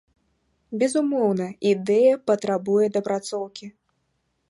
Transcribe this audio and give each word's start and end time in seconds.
Безумоўна, 0.83 1.47
ідэя 1.73 2.17
патрабуе 2.33 2.85
дапрацоўкі. 2.97 3.65